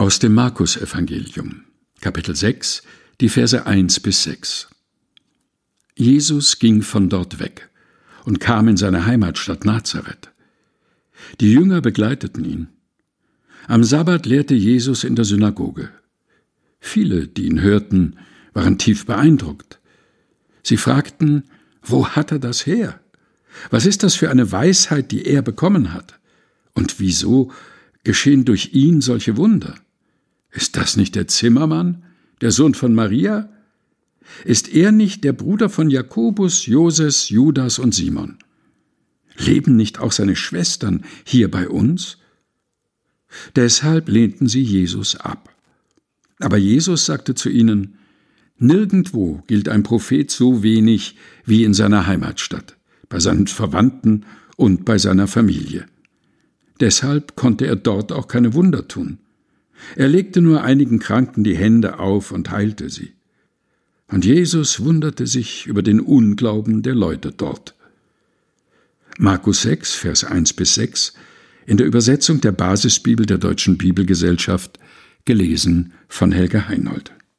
Aus 0.00 0.18
dem 0.18 0.32
Markus-Evangelium, 0.32 1.64
Kapitel 2.00 2.34
6, 2.34 2.82
die 3.20 3.28
Verse 3.28 3.66
1 3.66 4.00
bis 4.00 4.22
6. 4.22 4.70
Jesus 5.94 6.58
ging 6.58 6.80
von 6.80 7.10
dort 7.10 7.38
weg 7.38 7.68
und 8.24 8.40
kam 8.40 8.68
in 8.68 8.78
seine 8.78 9.04
Heimatstadt 9.04 9.66
Nazareth. 9.66 10.30
Die 11.40 11.52
Jünger 11.52 11.82
begleiteten 11.82 12.46
ihn. 12.46 12.68
Am 13.66 13.84
Sabbat 13.84 14.24
lehrte 14.24 14.54
Jesus 14.54 15.04
in 15.04 15.16
der 15.16 15.26
Synagoge. 15.26 15.90
Viele, 16.80 17.28
die 17.28 17.44
ihn 17.44 17.60
hörten, 17.60 18.16
waren 18.54 18.78
tief 18.78 19.04
beeindruckt. 19.04 19.80
Sie 20.62 20.78
fragten, 20.78 21.44
wo 21.82 22.08
hat 22.08 22.32
er 22.32 22.38
das 22.38 22.64
her? 22.64 22.98
Was 23.68 23.84
ist 23.84 24.02
das 24.02 24.14
für 24.14 24.30
eine 24.30 24.50
Weisheit, 24.50 25.10
die 25.10 25.26
er 25.26 25.42
bekommen 25.42 25.92
hat? 25.92 26.18
Und 26.72 27.00
wieso 27.00 27.52
geschehen 28.02 28.46
durch 28.46 28.72
ihn 28.72 29.02
solche 29.02 29.36
Wunder? 29.36 29.74
Ist 30.52 30.76
das 30.76 30.96
nicht 30.96 31.14
der 31.14 31.28
Zimmermann, 31.28 32.04
der 32.40 32.50
Sohn 32.50 32.74
von 32.74 32.94
Maria? 32.94 33.48
Ist 34.44 34.72
er 34.72 34.92
nicht 34.92 35.24
der 35.24 35.32
Bruder 35.32 35.68
von 35.68 35.90
Jakobus, 35.90 36.66
Joses, 36.66 37.28
Judas 37.28 37.78
und 37.78 37.94
Simon? 37.94 38.38
Leben 39.36 39.76
nicht 39.76 40.00
auch 40.00 40.12
seine 40.12 40.36
Schwestern 40.36 41.04
hier 41.24 41.50
bei 41.50 41.68
uns? 41.68 42.18
Deshalb 43.56 44.08
lehnten 44.08 44.48
sie 44.48 44.62
Jesus 44.62 45.16
ab. 45.16 45.54
Aber 46.40 46.56
Jesus 46.56 47.06
sagte 47.06 47.34
zu 47.34 47.48
ihnen, 47.48 47.96
Nirgendwo 48.62 49.42
gilt 49.46 49.70
ein 49.70 49.82
Prophet 49.82 50.30
so 50.30 50.62
wenig 50.62 51.16
wie 51.46 51.64
in 51.64 51.72
seiner 51.72 52.06
Heimatstadt, 52.06 52.76
bei 53.08 53.18
seinen 53.18 53.46
Verwandten 53.46 54.26
und 54.56 54.84
bei 54.84 54.98
seiner 54.98 55.26
Familie. 55.26 55.86
Deshalb 56.78 57.36
konnte 57.36 57.66
er 57.66 57.76
dort 57.76 58.12
auch 58.12 58.28
keine 58.28 58.52
Wunder 58.52 58.86
tun. 58.86 59.18
Er 59.96 60.08
legte 60.08 60.40
nur 60.40 60.62
einigen 60.62 60.98
Kranken 60.98 61.44
die 61.44 61.56
Hände 61.56 61.98
auf 61.98 62.32
und 62.32 62.50
heilte 62.50 62.90
sie. 62.90 63.12
Und 64.08 64.24
Jesus 64.24 64.80
wunderte 64.80 65.26
sich 65.26 65.66
über 65.66 65.82
den 65.82 66.00
Unglauben 66.00 66.82
der 66.82 66.94
Leute 66.94 67.32
dort. 67.32 67.74
Markus 69.18 69.62
6, 69.62 69.94
Vers 69.94 70.24
1 70.24 70.54
bis 70.54 70.74
6, 70.74 71.14
in 71.66 71.76
der 71.76 71.86
Übersetzung 71.86 72.40
der 72.40 72.52
Basisbibel 72.52 73.26
der 73.26 73.38
Deutschen 73.38 73.78
Bibelgesellschaft, 73.78 74.78
gelesen 75.24 75.92
von 76.08 76.32
Helga 76.32 76.68
Heinold. 76.68 77.12